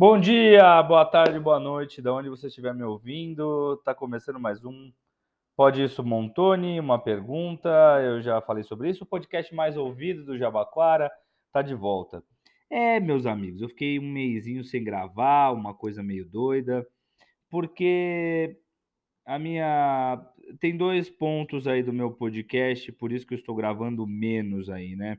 [0.00, 3.74] Bom dia, boa tarde, boa noite, de onde você estiver me ouvindo.
[3.74, 4.90] Está começando mais um
[5.54, 7.68] Pode Isso Montone, uma pergunta.
[8.02, 9.04] Eu já falei sobre isso.
[9.04, 11.12] O podcast mais ouvido do Jabaquara
[11.48, 12.24] está de volta.
[12.70, 16.86] É, meus amigos, eu fiquei um mêsinho sem gravar, uma coisa meio doida,
[17.50, 18.56] porque
[19.26, 20.26] a minha.
[20.60, 24.96] Tem dois pontos aí do meu podcast, por isso que eu estou gravando menos aí,
[24.96, 25.18] né?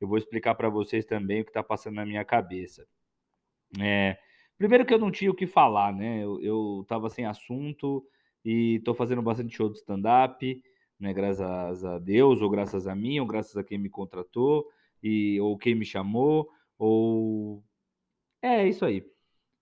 [0.00, 2.86] Eu vou explicar para vocês também o que está passando na minha cabeça.
[3.78, 4.18] É,
[4.58, 6.22] primeiro que eu não tinha o que falar, né?
[6.22, 8.04] Eu, eu tava sem assunto
[8.44, 10.62] e tô fazendo bastante show de stand-up,
[10.98, 11.12] né?
[11.12, 14.66] Graças a Deus, ou graças a mim, ou graças a quem me contratou,
[15.02, 17.62] e, ou quem me chamou, ou.
[18.42, 19.04] É isso aí.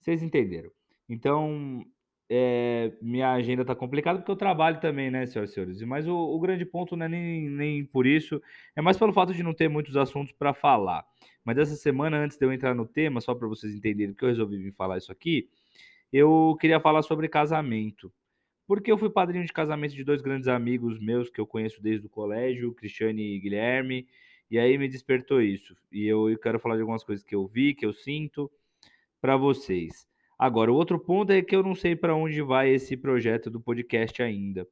[0.00, 0.70] Vocês entenderam.
[1.08, 1.84] Então,
[2.30, 5.82] é, minha agenda está complicada porque eu trabalho também, né, senhoras e senhores?
[5.82, 8.42] Mas o, o, grande ponto não é nem, nem por isso,
[8.76, 11.06] é mais pelo fato de não ter muitos assuntos para falar.
[11.44, 14.28] Mas essa semana, antes de eu entrar no tema, só para vocês entenderem que eu
[14.28, 15.48] resolvi vir falar isso aqui,
[16.12, 18.12] eu queria falar sobre casamento.
[18.66, 22.06] Porque eu fui padrinho de casamento de dois grandes amigos meus que eu conheço desde
[22.06, 24.06] o colégio, Cristiane e Guilherme,
[24.50, 25.74] e aí me despertou isso.
[25.90, 28.50] E eu, eu quero falar de algumas coisas que eu vi, que eu sinto,
[29.20, 30.06] para vocês.
[30.38, 33.60] Agora, o outro ponto é que eu não sei para onde vai esse projeto do
[33.60, 34.66] podcast ainda.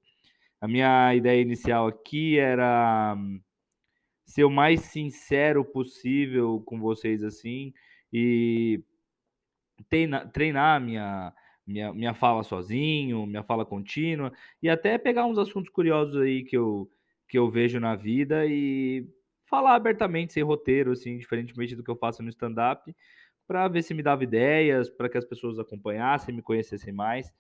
[0.61, 3.41] A minha ideia inicial aqui era hum,
[4.25, 7.75] ser o mais sincero possível com vocês assim
[8.13, 8.81] e
[9.89, 11.33] treinar, treinar minha,
[11.67, 16.57] minha, minha fala sozinho, minha fala contínua e até pegar uns assuntos curiosos aí que
[16.57, 16.89] eu,
[17.29, 19.05] que eu vejo na vida e
[19.47, 22.95] falar abertamente, sem roteiro, assim, diferentemente do que eu faço no stand-up
[23.47, 27.33] para ver se me dava ideias, para que as pessoas acompanhassem, me conhecessem mais.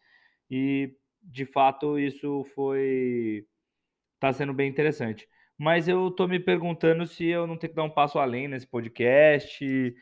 [0.50, 3.46] E de fato isso foi
[4.14, 5.28] está sendo bem interessante.
[5.58, 8.66] Mas eu estou me perguntando se eu não tenho que dar um passo além nesse
[8.66, 9.94] podcast,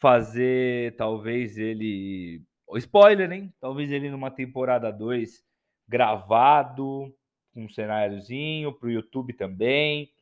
[0.00, 2.42] fazer talvez ele.
[2.76, 3.52] Spoiler, hein?
[3.60, 5.44] Talvez ele numa temporada 2
[5.88, 7.12] gravado,
[7.52, 10.12] com um cenáriozinho, para o YouTube também.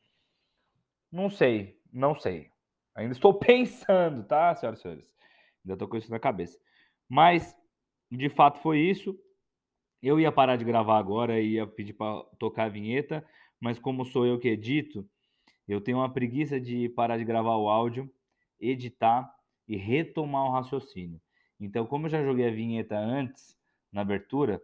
[1.13, 2.51] Não sei, não sei.
[2.99, 5.13] Ainda estou pensando, tá, senhoras e senhores?
[5.65, 6.59] Ainda estou com isso na cabeça.
[7.09, 7.57] Mas,
[8.11, 9.17] de fato, foi isso.
[10.03, 13.25] Eu ia parar de gravar agora e ia pedir para tocar a vinheta,
[13.61, 15.09] mas como sou eu que edito,
[15.67, 18.11] eu tenho uma preguiça de parar de gravar o áudio,
[18.61, 19.33] editar
[19.67, 21.21] e retomar o raciocínio.
[21.61, 23.57] Então, como eu já joguei a vinheta antes,
[23.93, 24.63] na abertura,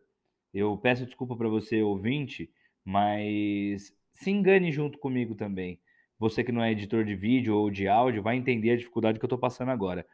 [0.52, 2.50] eu peço desculpa para você, ouvinte,
[2.84, 5.80] mas se engane junto comigo também
[6.18, 9.24] você que não é editor de vídeo ou de áudio vai entender a dificuldade que
[9.24, 10.06] eu estou passando agora.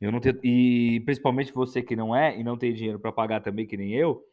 [0.00, 3.40] Eu não tenho, e principalmente você que não é e não tem dinheiro para pagar
[3.40, 4.24] também, que nem eu,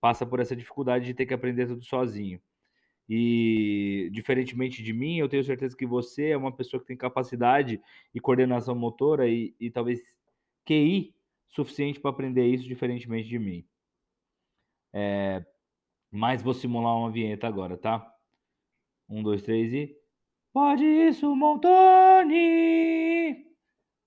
[0.00, 2.40] passa por essa dificuldade de ter que aprender tudo sozinho.
[3.08, 7.80] E diferentemente de mim, eu tenho certeza que você é uma pessoa que tem capacidade
[8.14, 10.00] e coordenação motora e, e talvez
[10.66, 11.14] QI
[11.48, 13.66] suficiente para aprender isso, diferentemente de mim.
[14.92, 15.44] É,
[16.10, 18.14] mas vou simular uma vinheta agora, tá?
[19.08, 19.97] Um, dois, três e.
[20.58, 22.34] Pode isso, Montoni!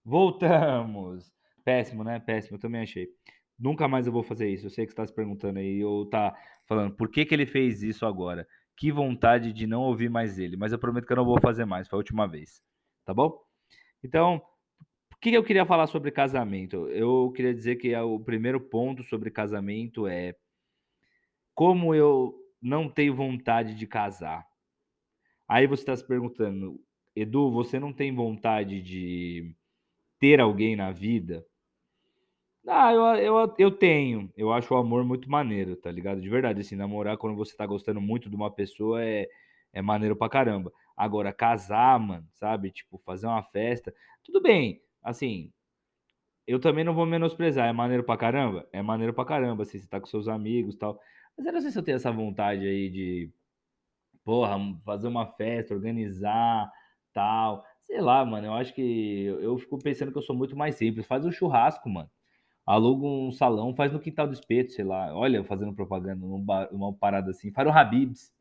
[0.04, 1.32] Voltamos.
[1.64, 2.20] Péssimo, né?
[2.20, 3.08] Péssimo, eu também achei.
[3.58, 4.66] Nunca mais eu vou fazer isso.
[4.66, 6.36] Eu sei que você está se perguntando aí, ou tá
[6.68, 8.46] falando por que, que ele fez isso agora.
[8.76, 10.58] Que vontade de não ouvir mais ele.
[10.58, 11.88] Mas eu prometo que eu não vou fazer mais.
[11.88, 12.62] Foi a última vez.
[13.06, 13.32] Tá bom?
[14.04, 14.42] Então,
[15.14, 16.86] o que eu queria falar sobre casamento?
[16.90, 20.36] Eu queria dizer que o primeiro ponto sobre casamento é
[21.56, 24.51] como eu não tenho vontade de casar.
[25.52, 26.80] Aí você está se perguntando,
[27.14, 29.54] Edu, você não tem vontade de
[30.20, 31.46] ter alguém na vida?
[32.68, 34.32] Ah, eu, eu, eu tenho.
[34.38, 36.22] Eu acho o amor muito maneiro, tá ligado?
[36.22, 39.28] De verdade, assim, namorar quando você tá gostando muito de uma pessoa é,
[39.74, 40.72] é maneiro pra caramba.
[40.96, 42.72] Agora, casar, mano, sabe?
[42.72, 43.94] Tipo, fazer uma festa.
[44.24, 45.52] Tudo bem, assim,
[46.48, 47.68] eu também não vou menosprezar.
[47.70, 48.68] É maneiro pra caramba?
[48.74, 51.00] É maneiro pra caramba, assim, você tá com seus amigos e tal.
[51.38, 53.32] Mas eu não sei se eu tenho essa vontade aí de
[54.24, 56.72] porra, fazer uma festa, organizar,
[57.14, 57.66] tal.
[57.82, 61.06] Sei lá, mano, eu acho que eu, fico pensando que eu sou muito mais simples.
[61.06, 62.10] Faz um churrasco, mano.
[62.66, 65.14] Aluga um salão, faz no quintal do espeto, sei lá.
[65.16, 67.52] Olha, fazendo propaganda numa, parada assim.
[67.52, 68.32] Faz no Habibs.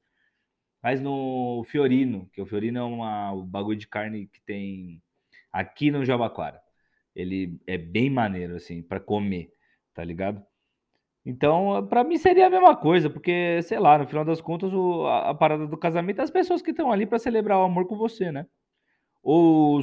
[0.82, 5.02] Faz no Fiorino, que o Fiorino é uma, um bagulho de carne que tem
[5.52, 6.60] aqui no Jabaquara.
[7.14, 9.52] Ele é bem maneiro, assim, para comer,
[9.92, 10.42] tá ligado?
[11.24, 15.06] Então, para mim seria a mesma coisa, porque, sei lá, no final das contas, o,
[15.06, 17.86] a, a, parada do casamento é as pessoas que estão ali para celebrar o amor
[17.86, 18.46] com você, né?
[19.22, 19.80] Ou,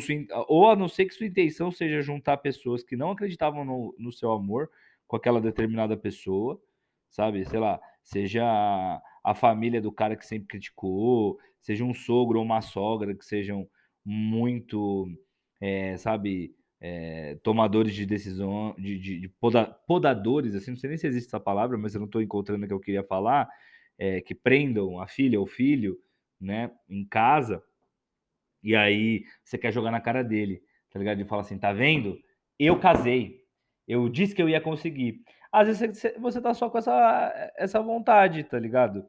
[0.47, 4.11] ou a não ser que sua intenção seja juntar pessoas que não acreditavam no, no
[4.11, 4.69] seu amor
[5.07, 6.59] com aquela determinada pessoa,
[7.11, 7.45] sabe?
[7.45, 12.45] Sei lá, seja a, a família do cara que sempre criticou, seja um sogro ou
[12.45, 13.69] uma sogra que sejam
[14.03, 15.07] muito,
[15.61, 20.97] é, sabe, é, tomadores de decisão, de, de, de poda, podadores, assim, não sei nem
[20.97, 23.49] se existe essa palavra, mas eu não estou encontrando o que eu queria falar,
[23.97, 25.97] é, que prendam a filha ou filho,
[26.39, 27.63] né, em casa,
[28.63, 31.21] e aí você quer jogar na cara dele, tá ligado?
[31.21, 32.19] E fala assim, tá vendo?
[32.59, 33.43] Eu casei,
[33.87, 35.21] eu disse que eu ia conseguir.
[35.51, 39.05] Às vezes você, você tá só com essa, essa vontade, tá ligado?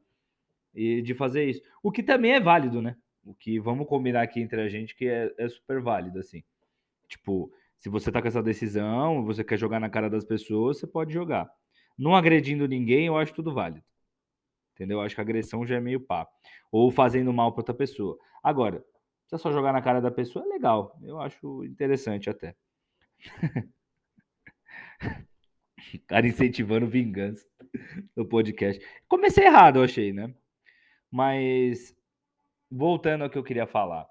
[0.73, 1.61] E de fazer isso.
[1.83, 2.95] O que também é válido, né?
[3.25, 6.43] O que vamos combinar aqui entre a gente que é, é super válido, assim.
[7.09, 10.87] Tipo, se você tá com essa decisão, você quer jogar na cara das pessoas, você
[10.87, 11.51] pode jogar.
[11.97, 13.83] Não agredindo ninguém, eu acho tudo válido.
[14.73, 14.99] Entendeu?
[14.99, 16.27] Eu acho que agressão já é meio pá.
[16.71, 18.17] Ou fazendo mal para outra pessoa.
[18.41, 18.85] Agora,
[19.27, 20.97] se é só jogar na cara da pessoa, é legal.
[21.03, 22.55] Eu acho interessante até.
[26.07, 27.45] cara incentivando vingança
[28.15, 28.81] no podcast.
[29.07, 30.33] Comecei errado, eu achei, né?
[31.11, 31.95] Mas
[32.69, 34.07] voltando ao que eu queria falar.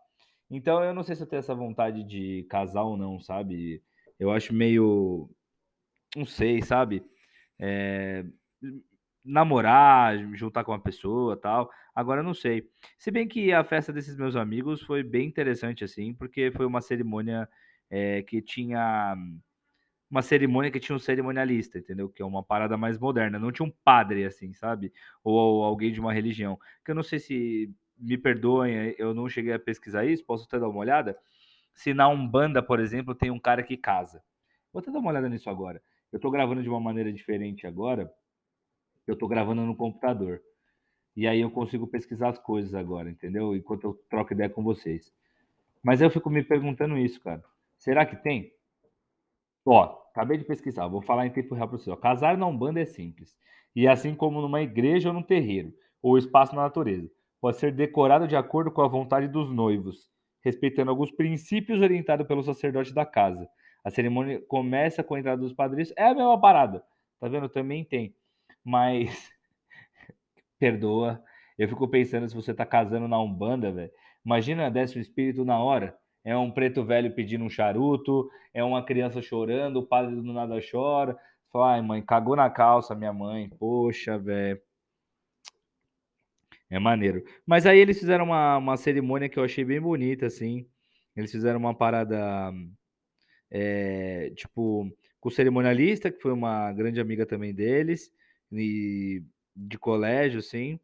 [0.51, 3.83] Então, eu não sei se eu tenho essa vontade de casar ou não, sabe?
[4.19, 5.31] Eu acho meio.
[6.17, 7.05] Não sei, sabe?
[7.59, 8.25] É...
[9.25, 11.71] Namorar, juntar com uma pessoa tal.
[11.95, 12.69] Agora, eu não sei.
[12.99, 16.81] Se bem que a festa desses meus amigos foi bem interessante, assim, porque foi uma
[16.81, 17.49] cerimônia
[17.91, 19.15] é, que tinha.
[20.11, 22.09] Uma cerimônia que tinha um cerimonialista, entendeu?
[22.09, 23.39] Que é uma parada mais moderna.
[23.39, 24.91] Não tinha um padre, assim, sabe?
[25.23, 26.59] Ou, ou alguém de uma religião.
[26.83, 30.59] Que eu não sei se me perdoem, eu não cheguei a pesquisar isso, posso até
[30.59, 31.19] dar uma olhada.
[31.75, 34.23] Se na Umbanda, por exemplo, tem um cara que casa.
[34.73, 35.83] Vou até dar uma olhada nisso agora.
[36.13, 38.13] Eu estou gravando de uma maneira diferente agora.
[39.07, 40.41] Eu estou gravando no computador.
[41.17, 43.55] E aí eu consigo pesquisar as coisas agora, entendeu?
[43.55, 45.13] Enquanto eu troco ideia com vocês.
[45.83, 47.43] Mas eu fico me perguntando isso, cara.
[47.77, 48.53] Será que tem?
[49.65, 51.91] Ó, acabei de pesquisar, vou falar em tempo real para você.
[51.91, 51.97] Ó.
[51.97, 53.37] Casar na Umbanda é simples.
[53.75, 58.27] E assim como numa igreja ou num terreiro, ou espaço na natureza pode ser decorado
[58.27, 60.11] de acordo com a vontade dos noivos,
[60.45, 63.49] respeitando alguns princípios orientados pelo sacerdote da casa.
[63.85, 65.93] A cerimônia começa com a entrada dos padrinhos.
[65.97, 66.83] É a mesma parada.
[67.21, 67.49] Tá vendo?
[67.49, 68.15] Também tem.
[68.65, 69.31] Mas.
[70.59, 71.23] Perdoa.
[71.57, 73.91] Eu fico pensando se você tá casando na Umbanda, velho.
[74.25, 75.97] Imagina desce o espírito na hora.
[76.25, 80.61] É um preto velho pedindo um charuto, é uma criança chorando, o padre do nada
[80.71, 81.17] chora.
[81.51, 83.49] Fala, ai, mãe, cagou na calça, minha mãe.
[83.59, 84.61] Poxa, velho.
[86.71, 87.25] É maneiro.
[87.47, 90.67] Mas aí eles fizeram uma, uma cerimônia que eu achei bem bonita, assim.
[91.17, 92.53] Eles fizeram uma parada,
[93.51, 98.13] é, tipo, com o cerimonialista, que foi uma grande amiga também deles,
[98.53, 99.23] e
[99.57, 100.79] de colégio, assim,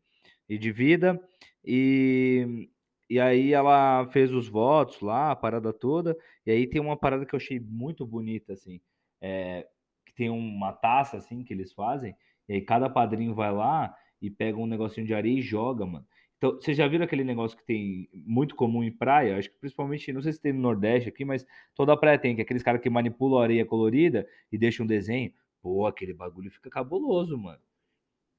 [0.49, 1.21] e de vida.
[1.65, 2.69] E,
[3.09, 6.17] e aí ela fez os votos lá, a parada toda.
[6.47, 8.81] E aí tem uma parada que eu achei muito bonita, assim.
[9.21, 9.67] É,
[10.07, 12.17] que tem uma taça, assim, que eles fazem.
[12.49, 16.07] E aí cada padrinho vai lá e pega um negocinho de areia e joga, mano.
[16.39, 19.37] Então, vocês já viram aquele negócio que tem muito comum em praia?
[19.37, 22.41] Acho que principalmente, não sei se tem no Nordeste aqui, mas toda praia tem, que
[22.41, 25.33] é aqueles caras que manipulam a areia colorida e deixam um desenho.
[25.63, 27.61] Pô, aquele bagulho fica cabuloso, mano.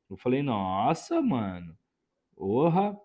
[0.09, 1.77] Eu falei, nossa, mano.
[2.35, 2.97] Porra.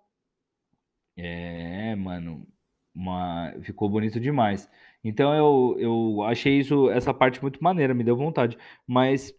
[1.16, 2.46] É, mano.
[2.94, 3.54] Uma...
[3.62, 4.68] Ficou bonito demais.
[5.04, 8.58] Então eu, eu achei isso, essa parte muito maneira, me deu vontade.
[8.86, 9.38] Mas não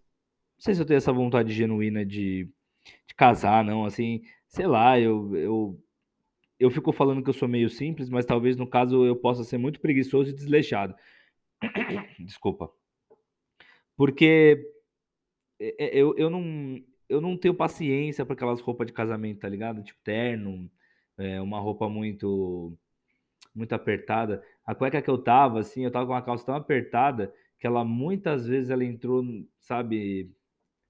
[0.60, 2.50] sei se eu tenho essa vontade genuína de
[3.08, 3.86] de casar, não.
[3.86, 5.84] Assim, sei lá, eu, eu,
[6.60, 9.58] eu fico falando que eu sou meio simples, mas talvez no caso eu possa ser
[9.58, 10.96] muito preguiçoso e desleixado.
[12.20, 12.72] Desculpa.
[13.96, 14.64] Porque
[15.60, 19.50] é, é, eu, eu, não, eu não tenho paciência para aquelas roupas de casamento, tá
[19.50, 19.84] ligado?
[19.84, 20.70] Tipo terno,
[21.18, 22.78] é, uma roupa muito
[23.54, 24.44] muito apertada.
[24.66, 27.84] A cueca que eu tava, assim, eu tava com uma calça tão apertada que ela
[27.84, 29.24] muitas vezes ela entrou,
[29.60, 30.32] sabe?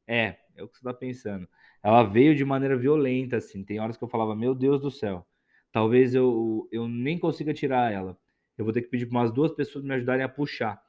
[0.08, 1.48] É, é o que você tá pensando
[1.84, 3.64] ela veio de maneira violenta, assim.
[3.64, 5.26] Tem horas que eu falava, meu Deus do céu,
[5.72, 8.18] talvez eu, eu nem consiga tirar ela.
[8.58, 10.82] Eu vou ter que pedir para umas duas pessoas me ajudarem a puxar,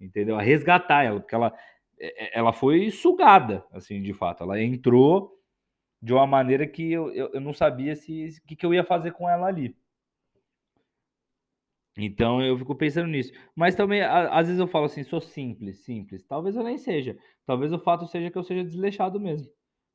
[0.00, 0.36] entendeu?
[0.36, 1.54] A resgatar ela, porque ela,
[1.98, 4.42] é, é, ela foi sugada, assim, de fato.
[4.42, 5.38] Ela entrou
[6.00, 8.82] de uma maneira que eu, eu, eu não sabia se o que, que eu ia
[8.82, 9.76] fazer com ela ali.
[11.96, 13.32] Então eu fico pensando nisso.
[13.54, 16.24] Mas também, às vezes eu falo assim, sou simples, simples.
[16.24, 17.16] Talvez eu nem seja.
[17.44, 19.52] Talvez o fato seja que eu seja desleixado mesmo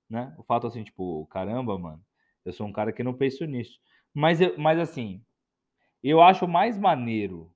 [0.09, 0.33] né?
[0.37, 2.03] O fato assim, tipo, caramba, mano,
[2.45, 3.79] eu sou um cara que não penso nisso.
[4.13, 5.23] Mas, eu, mas assim,
[6.03, 7.53] eu acho mais maneiro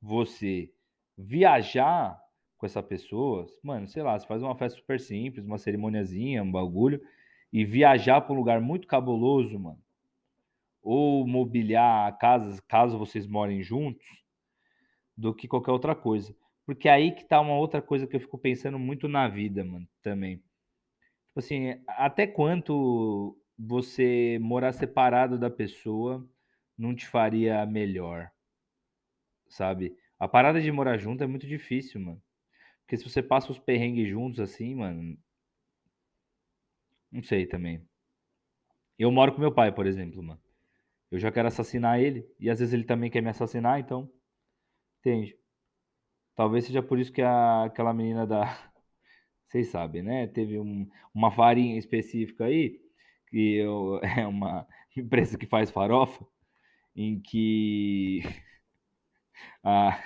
[0.00, 0.72] você
[1.16, 2.20] viajar
[2.58, 6.50] com essa pessoa, mano, sei lá, você faz uma festa super simples, uma cerimoniazinha, um
[6.50, 7.00] bagulho,
[7.52, 9.82] e viajar para um lugar muito cabuloso, mano.
[10.82, 14.06] Ou mobiliar casas, caso vocês morem juntos,
[15.16, 16.34] do que qualquer outra coisa.
[16.64, 19.88] Porque aí que tá uma outra coisa que eu fico pensando muito na vida, mano,
[20.02, 20.42] também.
[21.36, 26.26] Tipo assim, até quanto você morar separado da pessoa
[26.78, 28.30] não te faria melhor,
[29.46, 29.94] sabe?
[30.18, 32.22] A parada de morar junto é muito difícil, mano.
[32.80, 35.18] Porque se você passa os perrengues juntos assim, mano.
[37.12, 37.86] Não sei também.
[38.98, 40.40] Eu moro com meu pai, por exemplo, mano.
[41.10, 42.26] Eu já quero assassinar ele.
[42.40, 44.10] E às vezes ele também quer me assassinar, então.
[45.00, 45.38] Entende?
[46.34, 48.72] Talvez seja por isso que a, aquela menina da.
[49.48, 50.26] Vocês sabem, né?
[50.26, 52.80] Teve um, uma farinha específica aí,
[53.28, 56.26] que eu, é uma empresa que faz farofa,
[56.94, 58.22] em que
[59.62, 59.98] a,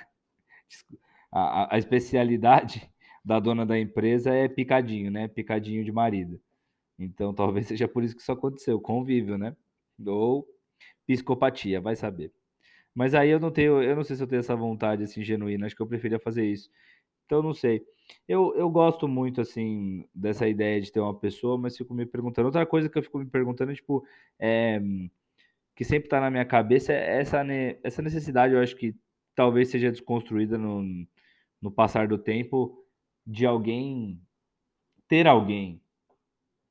[1.32, 2.90] a, a especialidade
[3.25, 5.28] da dona da empresa é picadinho, né?
[5.28, 6.40] Picadinho de marido.
[6.99, 9.56] Então talvez seja por isso que isso aconteceu, convívio, né?
[10.06, 10.47] Ou
[11.06, 12.32] psicopatia, vai saber.
[12.94, 15.66] Mas aí eu não tenho, eu não sei se eu tenho essa vontade assim genuína,
[15.66, 16.70] acho que eu preferia fazer isso.
[17.30, 17.87] Então não sei.
[18.26, 22.46] Eu, eu gosto muito assim dessa ideia de ter uma pessoa, mas fico me perguntando.
[22.46, 24.04] Outra coisa que eu fico me perguntando, tipo,
[24.37, 24.80] é,
[25.76, 27.44] que sempre tá na minha cabeça é essa,
[27.84, 28.96] essa necessidade, eu acho que
[29.32, 30.82] talvez seja desconstruída no,
[31.62, 32.84] no passar do tempo
[33.25, 34.20] de alguém
[35.06, 35.80] ter alguém,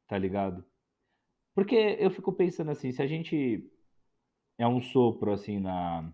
[0.10, 0.66] tá ligado?
[1.56, 3.66] Porque eu fico pensando assim, se a gente
[4.58, 6.14] é um sopro assim na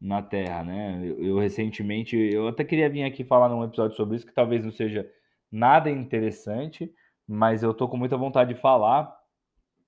[0.00, 1.00] na Terra, né?
[1.02, 4.64] Eu, eu, recentemente, eu até queria vir aqui falar num episódio sobre isso que talvez
[4.64, 5.10] não seja
[5.50, 6.92] nada interessante,
[7.26, 9.14] mas eu tô com muita vontade de falar,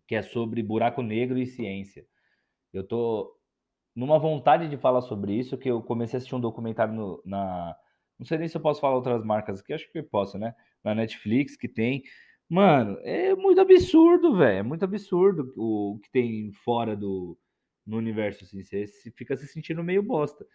[0.06, 2.04] que é sobre buraco negro e ciência.
[2.72, 3.36] Eu tô
[3.94, 7.76] numa vontade de falar sobre isso, que eu comecei a assistir um documentário no, na
[8.18, 10.54] não sei nem se eu posso falar outras marcas aqui, acho que posso, né?
[10.84, 12.02] Na Netflix que tem
[12.50, 14.58] Mano, é muito absurdo, velho.
[14.58, 17.38] É muito absurdo o que tem fora do
[17.86, 18.62] no universo, assim.
[18.62, 20.46] Você fica se sentindo meio bosta.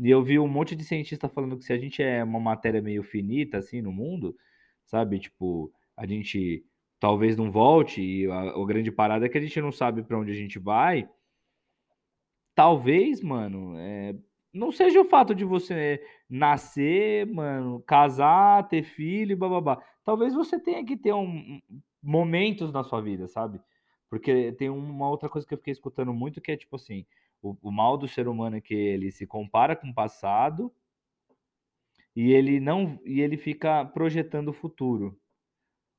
[0.00, 2.80] E eu vi um monte de cientista falando que se a gente é uma matéria
[2.80, 4.36] meio finita, assim, no mundo,
[4.84, 5.18] sabe?
[5.18, 6.64] Tipo, a gente
[7.00, 10.18] talvez não volte, e a, a grande parada é que a gente não sabe para
[10.18, 11.08] onde a gente vai.
[12.54, 14.14] Talvez, mano, é,
[14.52, 19.80] não seja o fato de você nascer, mano, casar, ter filho, bababá.
[20.04, 21.60] Talvez você tenha que ter um,
[22.02, 23.60] momentos na sua vida, sabe?
[24.08, 27.04] Porque tem uma outra coisa que eu fiquei escutando muito que é tipo assim,
[27.42, 30.72] o, o mal do ser humano é que ele se compara com o passado
[32.16, 35.18] e ele não e ele fica projetando o futuro.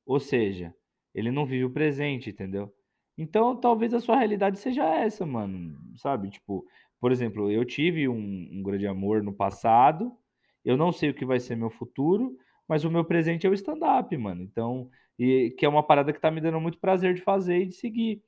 [0.04, 0.74] Ou seja,
[1.14, 2.74] ele não vive o presente, entendeu?
[3.16, 6.30] Então, talvez a sua realidade seja essa, mano, sabe?
[6.30, 6.64] Tipo,
[6.98, 10.16] por exemplo, eu tive um, um grande amor no passado,
[10.64, 12.36] eu não sei o que vai ser meu futuro,
[12.68, 14.42] mas o meu presente é o stand-up, mano.
[14.42, 14.88] Então,
[15.20, 17.74] e que é uma parada que tá me dando muito prazer de fazer e de
[17.74, 18.22] seguir.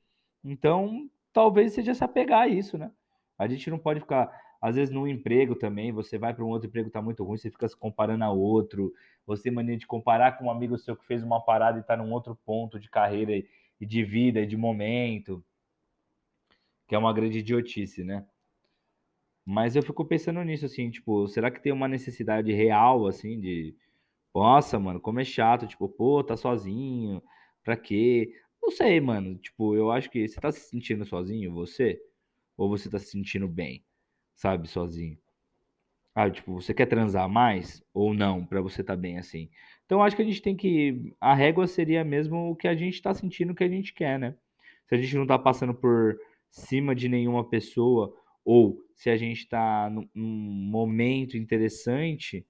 [0.45, 2.93] Então, talvez seja se apegar a isso, né?
[3.39, 4.31] A gente não pode ficar,
[4.61, 7.51] às vezes, num emprego também, você vai para um outro emprego tá muito ruim, você
[7.51, 8.93] fica se comparando a outro,
[9.27, 11.97] você tem mania de comparar com um amigo seu que fez uma parada e tá
[11.97, 13.33] num outro ponto de carreira
[13.81, 15.43] e de vida e de momento,
[16.87, 18.27] que é uma grande idiotice, né?
[19.47, 23.75] Mas eu fico pensando nisso, assim, tipo, será que tem uma necessidade real, assim, de.
[24.35, 27.23] Nossa, mano, como é chato, tipo, pô, tá sozinho,
[27.63, 28.33] pra quê?
[28.63, 32.01] Não sei, mano, tipo, eu acho que você tá se sentindo sozinho, você?
[32.57, 33.85] Ou você tá se sentindo bem,
[34.37, 35.19] sabe, sozinho?
[36.15, 39.49] Ah, tipo, você quer transar mais ou não, pra você tá bem assim?
[39.87, 41.15] Então, acho que a gente tem que.
[41.21, 44.35] A régua seria mesmo o que a gente tá sentindo que a gente quer, né?
[44.89, 46.19] Se a gente não tá passando por
[46.51, 52.47] cima de nenhuma pessoa ou se a gente está num, momento interessante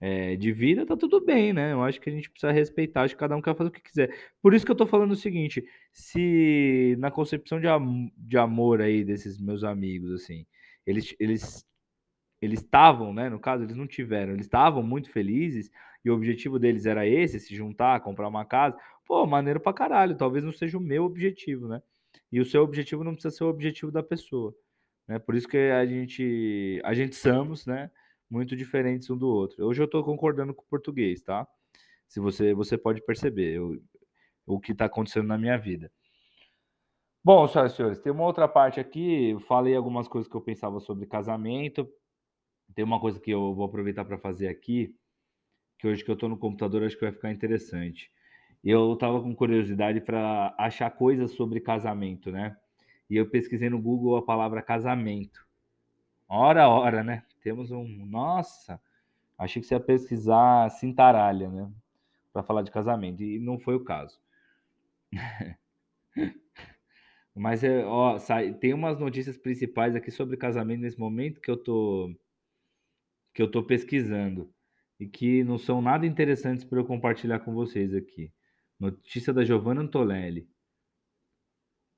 [0.00, 1.72] é, de vida, tá tudo bem, né?
[1.72, 3.82] Eu acho que a gente precisa respeitar, acho que cada um quer fazer o que
[3.82, 4.14] quiser.
[4.42, 8.80] Por isso que eu tô falando o seguinte: se na concepção de, am de amor
[8.80, 10.46] aí desses meus amigos, assim,
[10.86, 11.66] eles eles
[12.40, 13.28] eles estavam, né?
[13.28, 15.70] No caso, eles não tiveram, eles estavam muito felizes
[16.04, 18.76] e o objetivo deles era esse, se juntar, comprar uma casa.
[19.06, 20.16] Pô, maneiro pra caralho.
[20.16, 21.82] Talvez não seja o meu objetivo, né?
[22.32, 24.54] E o seu objetivo não precisa ser o objetivo da pessoa.
[25.06, 25.18] Né?
[25.18, 27.90] Por isso que a gente, a gente somos, né?
[28.30, 29.66] Muito diferentes um do outro.
[29.66, 31.48] Hoje eu estou concordando com o português, tá?
[32.06, 33.82] Se você, você pode perceber eu,
[34.46, 35.90] o que está acontecendo na minha vida.
[37.22, 39.30] Bom, senhoras e senhores, tem uma outra parte aqui.
[39.30, 41.88] Eu falei algumas coisas que eu pensava sobre casamento.
[42.74, 44.94] Tem uma coisa que eu vou aproveitar para fazer aqui,
[45.76, 48.10] que hoje que eu estou no computador acho que vai ficar interessante.
[48.62, 52.56] Eu estava com curiosidade para achar coisas sobre casamento, né?
[53.08, 55.44] E eu pesquisei no Google a palavra casamento.
[56.28, 57.24] Ora, ora, né?
[57.42, 57.86] Temos um.
[58.06, 58.80] Nossa!
[59.38, 61.72] Achei que você ia pesquisar cintaralha, né?
[62.32, 63.22] Para falar de casamento.
[63.22, 64.20] E não foi o caso.
[67.34, 71.56] Mas é, ó, sai, tem umas notícias principais aqui sobre casamento nesse momento que eu
[71.56, 72.14] tô
[73.32, 74.52] que eu tô pesquisando
[74.98, 78.32] e que não são nada interessantes para eu compartilhar com vocês aqui.
[78.78, 80.48] Notícia da Giovanna Antolelli.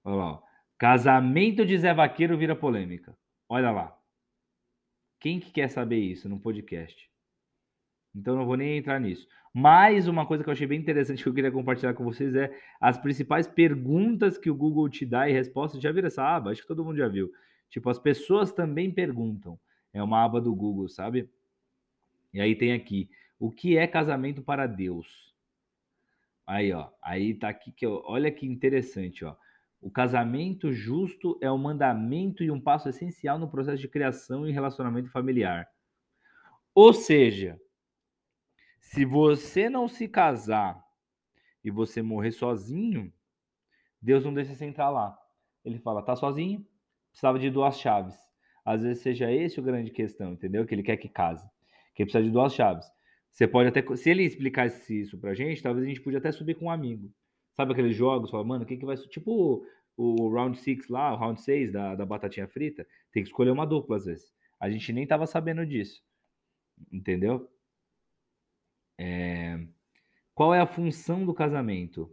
[0.05, 0.33] Olha lá.
[0.33, 0.43] Ó.
[0.79, 3.17] Casamento de Zé Vaqueiro vira polêmica.
[3.49, 3.97] Olha lá.
[5.23, 7.09] Quem que quer saber isso no podcast?
[8.13, 9.29] Então não vou nem entrar nisso.
[9.55, 12.53] Mais uma coisa que eu achei bem interessante que eu queria compartilhar com vocês é
[12.81, 15.81] as principais perguntas que o Google te dá e respostas.
[15.81, 16.51] Já viram essa aba?
[16.51, 17.33] Acho que todo mundo já viu.
[17.71, 19.57] Tipo, as pessoas também perguntam.
[19.93, 21.31] É uma aba do Google, sabe?
[22.35, 25.33] E aí tem aqui, o que é casamento para Deus?
[26.45, 29.37] Aí, ó, aí tá aqui que eu, olha que interessante, ó.
[29.83, 34.53] O casamento justo é um mandamento e um passo essencial no processo de criação e
[34.53, 35.69] relacionamento familiar.
[36.73, 37.61] Ou seja,
[38.81, 40.81] se você não se casar
[41.65, 43.13] e você morrer sozinho,
[44.01, 45.19] Deus não deixa você entrar lá.
[45.65, 46.65] Ele fala, tá sozinho,
[47.11, 48.17] precisava de duas chaves.
[48.65, 50.65] Às vezes seja esse o grande questão, entendeu?
[50.65, 51.45] Que ele quer que case,
[51.93, 52.87] que precisa de duas chaves.
[53.33, 56.55] Você pode até, se ele explicasse isso pra gente, talvez a gente podia até subir
[56.55, 57.13] com um amigo.
[57.55, 58.31] Sabe aqueles jogos?
[58.31, 58.97] Fala, mano, que vai.
[58.97, 59.67] Tipo
[59.97, 63.67] o, round 6 lá, o round 6 da, da batatinha frita, tem que escolher uma
[63.67, 64.33] dupla às vezes.
[64.59, 66.03] A gente nem tava sabendo disso.
[66.91, 67.49] Entendeu?
[68.99, 69.59] É...
[70.35, 72.11] Qual é a função do casamento?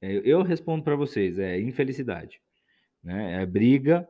[0.00, 2.40] É, eu respondo para vocês: é infelicidade,
[3.02, 3.42] né?
[3.42, 4.08] É briga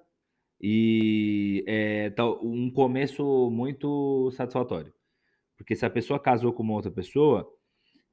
[0.60, 4.92] e é um começo muito satisfatório.
[5.56, 7.46] Porque se a pessoa casou com uma outra pessoa,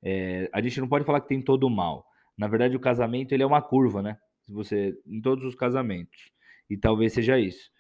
[0.04, 2.06] é, a gente não pode falar que tem todo o mal.
[2.38, 4.18] Na verdade, o casamento ele é uma curva, né?
[4.44, 6.32] Se você em todos os casamentos
[6.70, 7.72] e talvez seja isso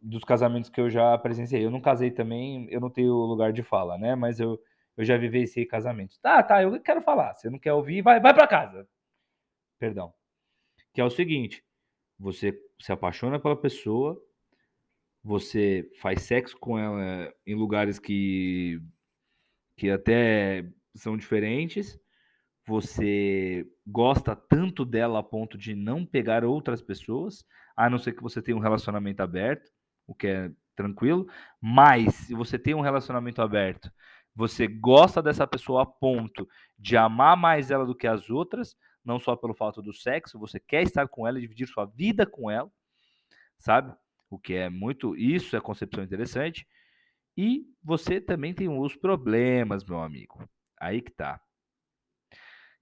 [0.00, 1.64] dos casamentos que eu já presenciei.
[1.64, 4.14] Eu não casei também, eu não tenho lugar de fala, né?
[4.14, 4.60] Mas eu
[4.96, 6.18] eu já vivenciei casamentos.
[6.18, 7.34] Tá, tá, eu quero falar.
[7.34, 8.88] Você não quer ouvir, vai, vai para casa.
[9.78, 10.12] Perdão.
[10.92, 11.62] Que é o seguinte:
[12.18, 14.20] você se apaixona pela pessoa,
[15.22, 18.80] você faz sexo com ela em lugares que,
[19.76, 22.00] que até são diferentes,
[22.66, 27.44] você gosta tanto dela a ponto de não pegar outras pessoas,
[27.76, 29.70] a não ser que você tenha um relacionamento aberto,
[30.06, 31.26] o que é tranquilo,
[31.60, 33.90] mas se você tem um relacionamento aberto
[34.36, 36.46] você gosta dessa pessoa a ponto
[36.78, 40.60] de amar mais ela do que as outras, não só pelo fato do sexo, você
[40.60, 42.70] quer estar com ela, dividir sua vida com ela,
[43.58, 43.96] sabe?
[44.28, 46.68] O que é muito, isso é concepção interessante.
[47.34, 50.46] E você também tem os problemas, meu amigo.
[50.78, 51.40] Aí que tá.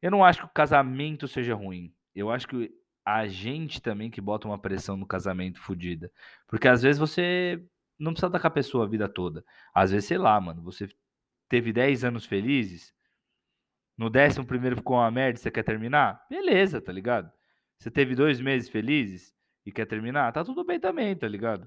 [0.05, 1.91] Eu não acho que o casamento seja ruim.
[2.15, 2.71] Eu acho que
[3.03, 6.13] a gente também que bota uma pressão no casamento fodida.
[6.47, 7.59] Porque às vezes você
[7.99, 9.43] não precisa estar com a pessoa a vida toda.
[9.75, 10.91] Às vezes, sei lá, mano, você
[11.49, 12.95] teve 10 anos felizes,
[13.97, 16.23] no décimo primeiro ficou uma merda e você quer terminar?
[16.29, 17.33] Beleza, tá ligado?
[17.79, 20.31] Você teve dois meses felizes e quer terminar?
[20.33, 21.67] Tá tudo bem também, tá ligado?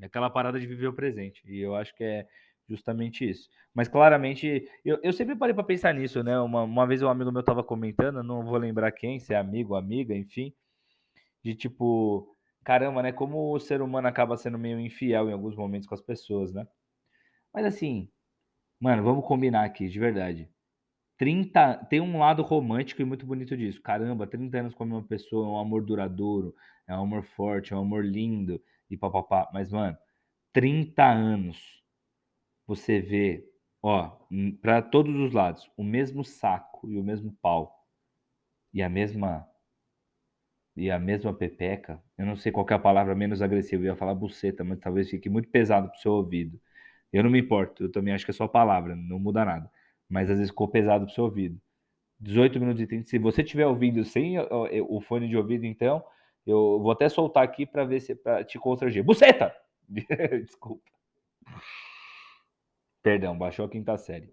[0.00, 1.42] É aquela parada de viver o presente.
[1.44, 2.24] E eu acho que é
[2.68, 3.48] justamente isso.
[3.74, 6.38] Mas claramente, eu, eu sempre parei para pensar nisso, né?
[6.40, 9.74] Uma, uma vez um amigo meu tava comentando, não vou lembrar quem, se é amigo,
[9.74, 10.54] amiga, enfim,
[11.44, 13.12] de tipo, caramba, né?
[13.12, 16.66] Como o ser humano acaba sendo meio infiel em alguns momentos com as pessoas, né?
[17.52, 18.10] Mas assim,
[18.82, 20.50] Mano, vamos combinar aqui, de verdade.
[21.16, 23.80] 30, tem um lado romântico e muito bonito disso.
[23.80, 26.52] Caramba, 30 anos com uma pessoa, é um amor duradouro,
[26.88, 29.48] é um amor forte, é um amor lindo e papapá.
[29.54, 29.96] Mas, mano,
[30.52, 31.81] 30 anos
[32.74, 33.46] você vê,
[33.82, 34.18] ó,
[34.60, 37.86] para todos os lados, o mesmo saco e o mesmo pau
[38.72, 39.46] e a mesma
[40.74, 42.02] e a mesma pepeca.
[42.16, 45.10] Eu não sei qual é a palavra menos agressiva, eu ia falar buceta, mas talvez
[45.10, 46.58] fique muito pesado pro seu ouvido.
[47.12, 49.70] Eu não me importo, eu também acho que é só palavra, não muda nada.
[50.08, 51.60] Mas às vezes ficou pesado pro seu ouvido.
[52.20, 53.08] 18 minutos e 30.
[53.08, 56.02] Se você tiver ouvindo sem o, fone de ouvido, então,
[56.46, 59.04] eu vou até soltar aqui para ver se para te constranger.
[59.04, 59.54] Buceta!
[59.88, 60.90] Desculpa.
[63.02, 64.32] Perdão, baixou a quinta série.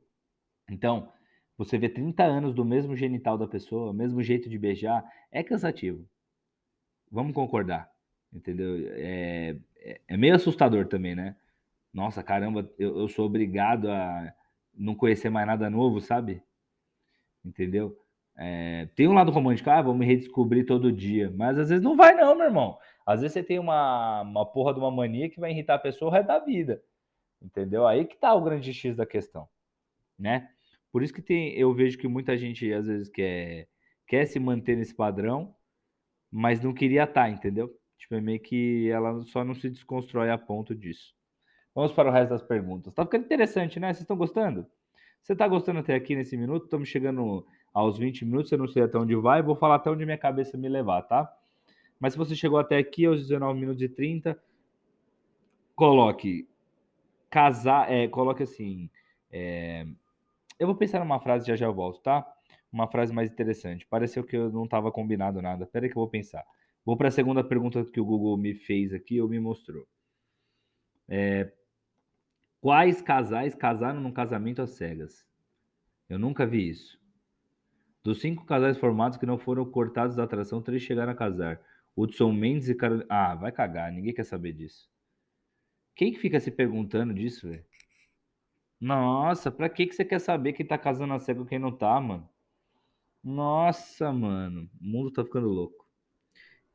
[0.70, 1.12] Então,
[1.58, 6.08] você vê 30 anos do mesmo genital da pessoa, mesmo jeito de beijar, é cansativo.
[7.12, 7.92] Vamos concordar,
[8.32, 8.76] entendeu?
[8.94, 11.36] É, é, é meio assustador também, né?
[11.94, 14.34] nossa, caramba, eu, eu sou obrigado a
[14.74, 16.42] não conhecer mais nada novo, sabe?
[17.44, 17.98] Entendeu?
[18.38, 21.32] É, tem um lado romântico, ah, vamos redescobrir todo dia.
[21.36, 22.78] Mas às vezes não vai, não, meu irmão.
[23.06, 26.10] Às vezes você tem uma, uma porra de uma mania que vai irritar a pessoa
[26.10, 26.82] o resto da vida.
[27.42, 27.88] Entendeu?
[27.88, 29.48] Aí que tá o grande X da questão,
[30.18, 30.50] né?
[30.92, 33.68] Por isso que tem, eu vejo que muita gente às vezes quer,
[34.08, 35.56] quer se manter nesse padrão,
[36.32, 37.74] mas não queria estar, tá, entendeu?
[37.98, 41.14] Tipo, é meio que ela só não se desconstrói a ponto disso.
[41.74, 42.94] Vamos para o resto das perguntas.
[42.94, 43.88] Tá ficando interessante, né?
[43.88, 44.66] Vocês estão gostando?
[45.22, 46.66] Você está gostando até aqui nesse minuto?
[46.66, 50.04] Estamos chegando aos 20 minutos, eu não sei até onde vai, vou falar até onde
[50.06, 51.32] minha cabeça me levar, tá?
[52.00, 54.42] Mas se você chegou até aqui aos 19 minutos e 30,
[55.76, 56.49] coloque
[57.30, 58.90] casar, é, coloque assim,
[59.32, 59.86] é,
[60.60, 62.26] eu vou pensar numa frase já já volto, tá?
[62.72, 63.86] Uma frase mais interessante.
[63.88, 65.64] Pareceu que eu não estava combinado nada.
[65.64, 66.46] Espera que eu vou pensar.
[66.86, 69.88] Vou para a segunda pergunta que o Google me fez aqui ou me mostrou.
[71.08, 71.52] É,
[72.62, 75.26] Quais casais casaram num casamento às cegas?
[76.10, 77.00] Eu nunca vi isso.
[78.04, 81.62] Dos cinco casais formados que não foram cortados da atração, três chegaram a casar.
[81.96, 83.06] Hudson Mendes e Carolina.
[83.10, 84.90] Ah, vai cagar, ninguém quer saber disso.
[86.00, 87.66] Quem que fica se perguntando disso, velho?
[88.80, 91.76] Nossa, pra que, que você quer saber quem tá casando a cego e quem não
[91.76, 92.30] tá, mano?
[93.22, 94.70] Nossa, mano.
[94.80, 95.86] O mundo tá ficando louco.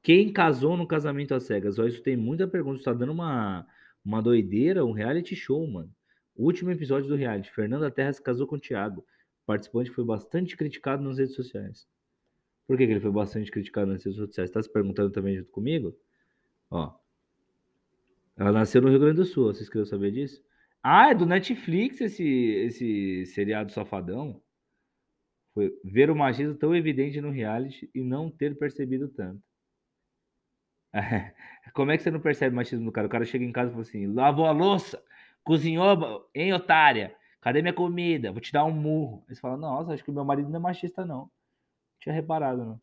[0.03, 1.79] Quem casou no casamento às cegas?
[1.79, 2.83] Ó, isso tem muita pergunta.
[2.83, 3.67] Tá dando uma,
[4.05, 5.91] uma doideira, um reality show, mano.
[6.37, 7.51] Último episódio do reality.
[7.51, 9.07] Fernanda Terra se casou com o Thiago.
[9.47, 11.89] Participante foi bastante criticado nas redes sociais.
[12.67, 14.51] Por que, que ele foi bastante criticado nas redes sociais?
[14.51, 15.97] Tá se perguntando também junto comigo?
[16.71, 17.03] Ó.
[18.37, 19.53] Ela nasceu no Rio Grande do Sul.
[19.53, 20.43] Vocês queriam saber disso?
[20.83, 24.43] Ah, é do Netflix esse, esse seriado safadão.
[25.55, 29.43] Foi ver o machismo tão evidente no reality e não ter percebido tanto.
[30.93, 31.35] É.
[31.75, 33.07] Como é que você não percebe machismo do cara?
[33.07, 35.03] O cara chega em casa e fala assim: lavou a louça,
[35.43, 37.17] cozinhou, hein, otária?
[37.41, 38.33] Cadê minha comida?
[38.33, 39.25] Vou te dar um murro.
[39.29, 41.23] Aí você fala: Nossa, acho que meu marido não é machista, não.
[41.23, 41.31] Não
[42.01, 42.81] tinha reparado, não.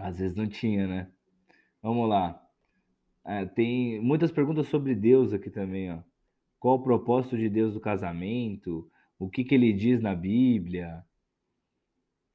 [0.00, 1.10] Às vezes não tinha, né?
[1.86, 2.44] Vamos lá.
[3.24, 6.00] É, tem muitas perguntas sobre Deus aqui também, ó.
[6.58, 8.90] Qual o propósito de Deus do casamento?
[9.16, 11.04] O que, que ele diz na Bíblia?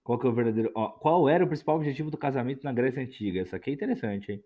[0.06, 0.72] Qual que é o verdadeiro.
[0.74, 3.42] Ó, qual era o principal objetivo do casamento na Grécia Antiga?
[3.42, 4.42] Isso aqui é interessante, hein?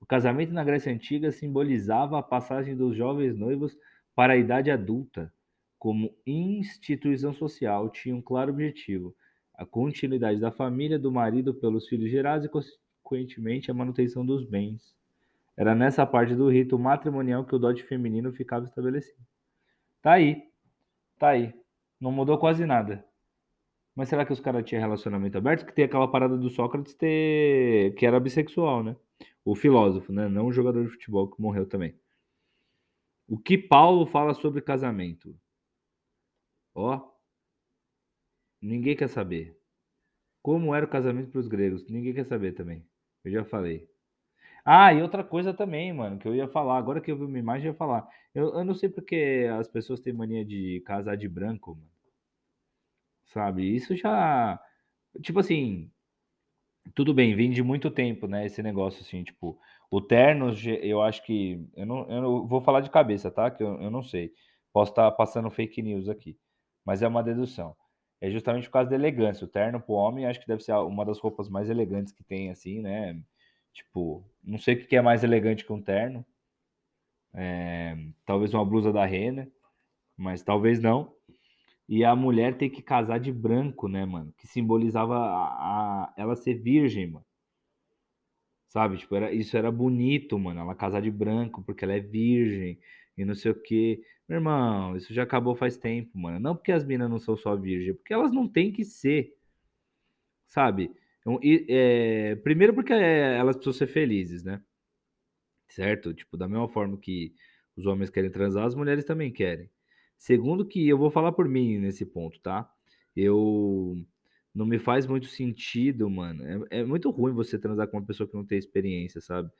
[0.00, 3.76] O casamento na Grécia Antiga simbolizava a passagem dos jovens noivos
[4.14, 5.30] para a idade adulta.
[5.78, 9.14] Como instituição social, tinha um claro objetivo:
[9.54, 12.50] a continuidade da família, do marido pelos filhos gerados e,
[13.06, 14.94] consequentemente, a manutenção dos bens.
[15.56, 19.24] Era nessa parte do rito matrimonial que o dote feminino ficava estabelecido.
[20.02, 20.42] Tá aí.
[21.18, 21.54] Tá aí.
[22.00, 23.06] Não mudou quase nada.
[23.94, 25.64] Mas será que os caras tinham relacionamento aberto?
[25.64, 27.94] Que tem aquela parada do Sócrates ter...
[27.94, 28.96] que era bissexual, né?
[29.44, 30.28] O filósofo, né?
[30.28, 31.98] Não o jogador de futebol que morreu também.
[33.26, 35.34] O que Paulo fala sobre casamento?
[36.74, 37.10] Ó,
[38.60, 39.58] ninguém quer saber.
[40.42, 41.88] Como era o casamento para os gregos?
[41.88, 42.86] Ninguém quer saber também.
[43.26, 43.88] Eu já falei.
[44.64, 47.38] Ah, e outra coisa também, mano, que eu ia falar, agora que eu vi uma
[47.38, 48.08] imagem, eu ia falar.
[48.34, 51.90] Eu, eu não sei porque as pessoas têm mania de casar de branco, mano.
[53.26, 53.74] Sabe?
[53.74, 54.60] Isso já.
[55.22, 55.90] Tipo assim.
[56.94, 58.46] Tudo bem, vem de muito tempo, né?
[58.46, 59.58] Esse negócio, assim, tipo.
[59.90, 61.60] O terno, eu acho que.
[61.76, 63.50] Eu não, eu não vou falar de cabeça, tá?
[63.50, 64.32] Que eu, eu não sei.
[64.72, 66.38] Posso estar tá passando fake news aqui.
[66.84, 67.76] Mas é uma dedução.
[68.20, 69.44] É justamente por causa da elegância.
[69.44, 72.50] O terno pro homem, acho que deve ser uma das roupas mais elegantes que tem,
[72.50, 73.20] assim, né?
[73.72, 76.24] Tipo, não sei o que é mais elegante que um terno.
[77.34, 79.50] É, talvez uma blusa da Renner,
[80.16, 81.14] mas talvez não.
[81.88, 84.32] E a mulher tem que casar de branco, né, mano?
[84.38, 87.24] Que simbolizava a, a, ela ser virgem, mano.
[88.68, 88.98] Sabe?
[88.98, 90.60] Tipo, era, isso era bonito, mano.
[90.60, 92.78] Ela casar de branco porque ela é virgem
[93.16, 94.02] e não sei o quê.
[94.28, 96.40] Meu irmão, isso já acabou faz tempo, mano.
[96.40, 99.36] Não porque as minas não são só virgem, porque elas não têm que ser.
[100.46, 100.90] Sabe?
[101.20, 104.62] Então, e, é, primeiro porque é, elas precisam ser felizes, né?
[105.68, 106.14] Certo?
[106.14, 107.34] Tipo, da mesma forma que
[107.76, 109.70] os homens querem transar, as mulheres também querem.
[110.18, 112.70] Segundo que eu vou falar por mim nesse ponto, tá?
[113.14, 113.96] Eu
[114.54, 116.66] não me faz muito sentido, mano.
[116.70, 119.50] É, é, muito ruim você transar com uma pessoa que não tem experiência, sabe?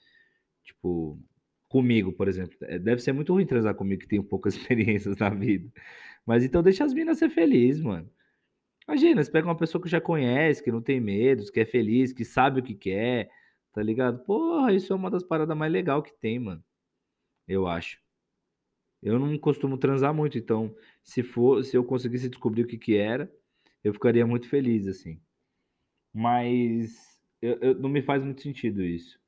[0.64, 1.18] Tipo,
[1.68, 2.56] comigo, por exemplo.
[2.62, 5.70] É, deve ser muito ruim transar comigo que tem poucas experiências na vida.
[6.24, 8.10] Mas então deixa as minas ser felizes, mano.
[8.88, 12.12] Imagina, você pega uma pessoa que já conhece, que não tem medo, que é feliz,
[12.12, 13.30] que sabe o que quer,
[13.72, 14.20] tá ligado?
[14.24, 16.62] Porra, isso é uma das paradas mais legais que tem, mano.
[17.48, 18.00] Eu acho.
[19.02, 22.96] Eu não costumo transar muito, então se for, se eu conseguisse descobrir o que que
[22.96, 23.30] era,
[23.84, 25.20] eu ficaria muito feliz assim.
[26.12, 29.20] Mas eu, eu, não me faz muito sentido isso.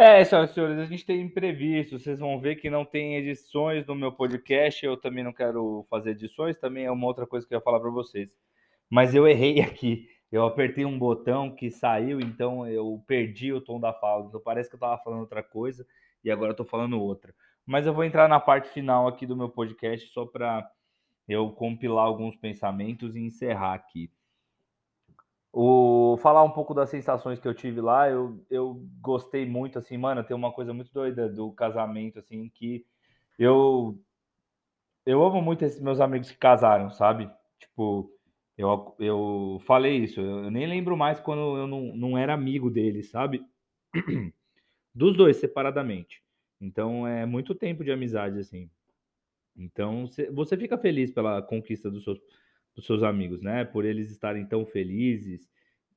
[0.00, 1.98] É, senhoras e senhores, a gente tem imprevisto.
[1.98, 4.86] Vocês vão ver que não tem edições no meu podcast.
[4.86, 6.56] Eu também não quero fazer edições.
[6.56, 8.32] Também é uma outra coisa que eu ia falar para vocês.
[8.88, 10.08] Mas eu errei aqui.
[10.30, 14.26] Eu apertei um botão que saiu, então eu perdi o tom da fala.
[14.26, 15.84] Então parece que eu estava falando outra coisa
[16.22, 17.34] e agora eu tô falando outra.
[17.66, 20.64] Mas eu vou entrar na parte final aqui do meu podcast só para
[21.26, 24.12] eu compilar alguns pensamentos e encerrar aqui.
[25.52, 29.96] O, falar um pouco das sensações que eu tive lá, eu, eu gostei muito, assim,
[29.96, 32.84] mano, tem uma coisa muito doida do casamento, assim, que
[33.38, 33.98] eu
[35.06, 37.30] eu amo muito esses meus amigos que casaram, sabe?
[37.58, 38.12] Tipo,
[38.58, 43.10] eu, eu falei isso, eu nem lembro mais quando eu não, não era amigo deles,
[43.10, 43.42] sabe?
[44.94, 46.22] Dos dois, separadamente.
[46.60, 48.68] Então é muito tempo de amizade, assim.
[49.56, 52.20] Então você fica feliz pela conquista dos seus,
[52.78, 53.64] dos seus amigos, né?
[53.64, 55.48] Por eles estarem tão felizes,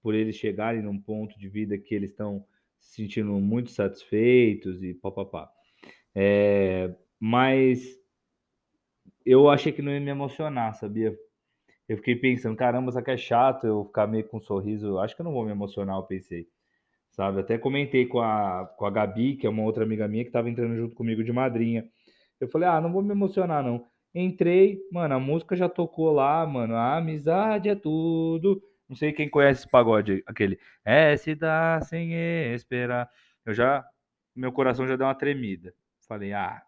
[0.01, 2.43] por eles chegarem num ponto de vida que eles estão
[2.79, 5.47] se sentindo muito satisfeitos e papapá.
[6.15, 7.99] É, mas
[9.23, 11.15] eu achei que não ia me emocionar, sabia?
[11.87, 14.97] Eu fiquei pensando, caramba, isso aqui é chato eu ficar meio com um sorriso.
[14.97, 16.47] Acho que eu não vou me emocionar, eu pensei.
[17.11, 17.41] Sabe?
[17.41, 20.49] Até comentei com a, com a Gabi, que é uma outra amiga minha, que estava
[20.49, 21.87] entrando junto comigo de madrinha.
[22.39, 23.90] Eu falei, ah, não vou me emocionar, não.
[24.13, 26.75] Entrei, mano, a música já tocou lá, mano.
[26.75, 28.61] A amizade é tudo.
[28.89, 30.59] Não sei quem conhece esse pagode, aquele.
[30.83, 32.13] É se dá sem
[32.53, 33.09] esperar.
[33.45, 33.85] Eu já.
[34.35, 35.73] Meu coração já deu uma tremida.
[36.07, 36.61] Falei, ah.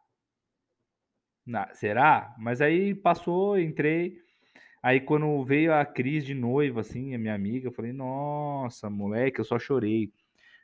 [1.74, 2.34] será?
[2.38, 4.18] Mas aí passou, entrei.
[4.82, 9.40] Aí quando veio a Cris de noiva, assim, a minha amiga, eu falei, nossa, moleque,
[9.40, 10.12] eu só chorei.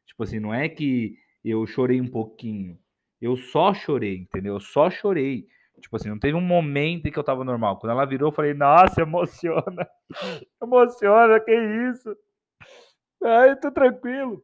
[0.05, 2.77] Tipo assim, não é que eu chorei um pouquinho.
[3.21, 4.55] Eu só chorei, entendeu?
[4.55, 5.47] Eu só chorei.
[5.79, 7.77] Tipo assim, não teve um momento em que eu tava normal.
[7.79, 9.87] Quando ela virou, eu falei, nossa, emociona.
[10.61, 11.53] Emociona, que
[11.89, 12.15] isso?
[13.23, 14.43] Ai, tô tranquilo.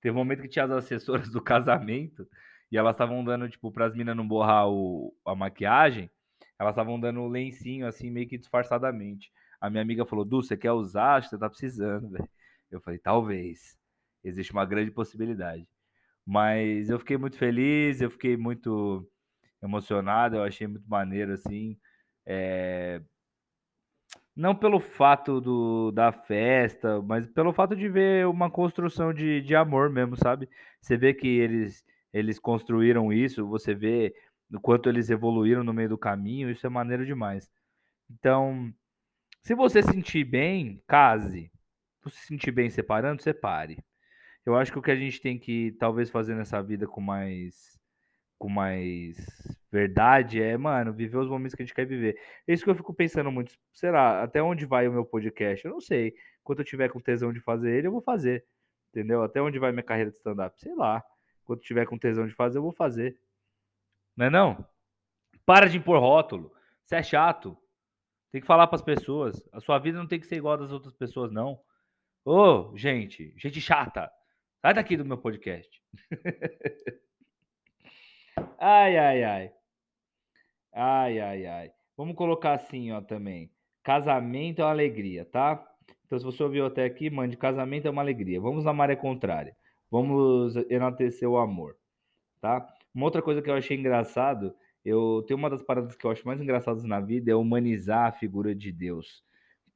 [0.00, 2.26] Teve um momento que tinha as assessoras do casamento
[2.70, 6.10] e elas estavam dando, tipo, para as minas não borrar o, a maquiagem,
[6.58, 9.32] elas estavam dando o lencinho, assim, meio que disfarçadamente.
[9.60, 11.16] A minha amiga falou, Du, você quer usar?
[11.16, 12.28] Acho que você tá precisando, velho.
[12.70, 13.76] Eu falei, talvez.
[14.22, 15.66] Existe uma grande possibilidade.
[16.26, 19.08] Mas eu fiquei muito feliz, eu fiquei muito
[19.62, 21.78] emocionado, eu achei muito maneiro, assim.
[22.26, 23.00] É...
[24.34, 29.56] Não pelo fato do, da festa, mas pelo fato de ver uma construção de, de
[29.56, 30.48] amor mesmo, sabe?
[30.80, 34.14] Você vê que eles, eles construíram isso, você vê
[34.52, 37.50] o quanto eles evoluíram no meio do caminho, isso é maneiro demais.
[38.10, 38.72] Então,
[39.42, 41.50] se você sentir bem, case.
[41.98, 43.78] Se você sentir bem separando, separe.
[44.46, 47.77] Eu acho que o que a gente tem que talvez fazer nessa vida com mais
[48.38, 49.16] com mais
[49.70, 52.18] verdade é, mano, viver os momentos que a gente quer viver.
[52.46, 53.52] É isso que eu fico pensando muito.
[53.72, 55.64] Será até onde vai o meu podcast?
[55.64, 56.14] Eu não sei.
[56.42, 58.46] Quando eu tiver com tesão de fazer ele, eu vou fazer.
[58.90, 59.22] Entendeu?
[59.22, 60.58] Até onde vai minha carreira de stand-up?
[60.60, 61.04] Sei lá.
[61.44, 63.18] Quando tiver com tesão de fazer, eu vou fazer.
[64.16, 64.66] Não é não?
[65.44, 66.52] Para de impor rótulo.
[66.84, 67.56] Você é chato.
[68.30, 69.42] Tem que falar para as pessoas.
[69.52, 71.60] A sua vida não tem que ser igual das outras pessoas, não.
[72.24, 74.10] Ô, gente, gente chata.
[74.60, 75.82] Sai daqui do meu podcast.
[78.58, 79.52] ai, ai, ai.
[80.72, 81.72] Ai, ai, ai.
[81.96, 83.50] Vamos colocar assim, ó, também.
[83.82, 85.64] Casamento é uma alegria, tá?
[86.06, 88.40] Então, se você ouviu até aqui, mande casamento é uma alegria.
[88.40, 89.56] Vamos na maré contrária.
[89.90, 91.76] Vamos enaltecer o amor,
[92.40, 92.66] tá?
[92.94, 96.26] Uma outra coisa que eu achei engraçado, eu tenho uma das paradas que eu acho
[96.26, 99.24] mais engraçadas na vida é humanizar a figura de Deus.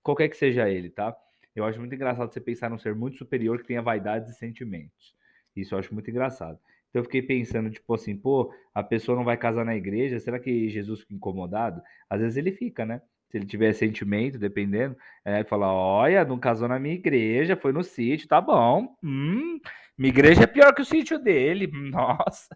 [0.03, 1.17] Qualquer que seja ele, tá?
[1.55, 5.15] Eu acho muito engraçado você pensar num ser muito superior que tenha vaidades e sentimentos.
[5.55, 6.59] Isso eu acho muito engraçado.
[6.93, 10.39] Então eu fiquei pensando, tipo assim, pô, a pessoa não vai casar na igreja, será
[10.39, 11.81] que Jesus fica incomodado?
[12.09, 13.01] Às vezes ele fica, né?
[13.31, 17.83] Se ele tiver sentimento, dependendo, é, fala, olha, não casou na minha igreja, foi no
[17.83, 18.95] sítio, tá bom.
[19.03, 19.59] Hum,
[19.97, 21.67] minha igreja é pior que o sítio dele.
[21.91, 22.55] Nossa,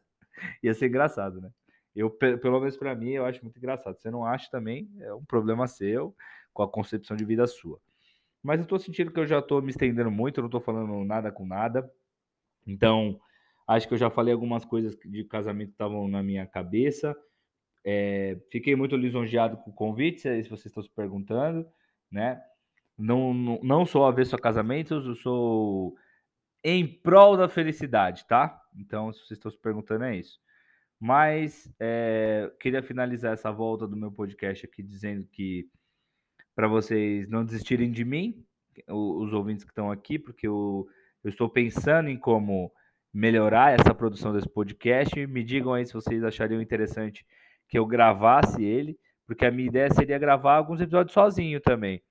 [0.63, 1.49] ia ser engraçado, né?
[1.95, 3.99] Eu, pelo menos para mim, eu acho muito engraçado.
[3.99, 6.15] Você não acha também, é um problema seu,
[6.53, 7.81] com a concepção de vida sua.
[8.43, 11.03] Mas eu tô sentindo que eu já tô me estendendo muito, eu não tô falando
[11.07, 11.91] nada com nada.
[12.67, 13.19] Então,
[13.67, 17.17] Acho que eu já falei algumas coisas de casamento que estavam na minha cabeça.
[17.85, 21.67] É, fiquei muito lisonjeado com o convite, se vocês estão se perguntando,
[22.11, 22.41] né?
[22.97, 25.95] Não, não, não sou avesso a casamentos, eu sou
[26.65, 28.61] em prol da felicidade, tá?
[28.77, 30.41] Então, se vocês estão se perguntando, é isso.
[30.99, 35.69] Mas é, queria finalizar essa volta do meu podcast aqui dizendo que
[36.55, 38.45] para vocês não desistirem de mim,
[38.89, 40.89] os ouvintes que estão aqui, porque eu,
[41.23, 42.73] eu estou pensando em como
[43.13, 45.27] melhorar essa produção desse podcast.
[45.27, 47.27] Me digam aí se vocês achariam interessante
[47.69, 52.03] que eu gravasse ele, porque a minha ideia seria gravar alguns episódios sozinho também,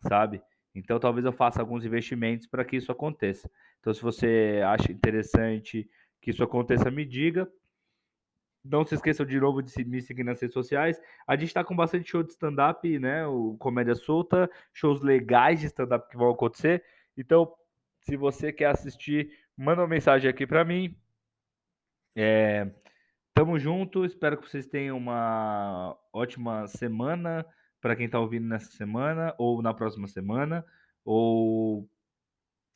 [0.00, 0.42] sabe?
[0.74, 3.50] Então talvez eu faça alguns investimentos para que isso aconteça.
[3.80, 5.88] Então se você acha interessante
[6.20, 7.48] que isso aconteça, me diga.
[8.64, 11.00] Não se esqueçam de novo de me seguir nas redes sociais.
[11.26, 13.26] A gente está com bastante show de stand-up, né?
[13.26, 16.84] O Comédia Solta, shows legais de stand-up que vão acontecer.
[17.16, 17.50] Então,
[18.00, 20.96] se você quer assistir manda uma mensagem aqui para mim.
[22.16, 22.70] É,
[23.34, 27.44] tamo junto, espero que vocês tenham uma ótima semana
[27.80, 30.64] para quem está ouvindo nessa semana, ou na próxima semana,
[31.04, 31.88] ou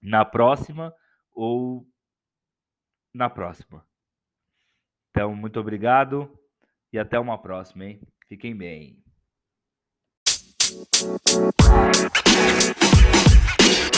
[0.00, 0.94] na próxima,
[1.32, 1.86] ou
[3.14, 3.86] na próxima.
[5.10, 6.38] Então, muito obrigado
[6.92, 8.00] e até uma próxima, hein?
[8.28, 9.02] Fiquem bem.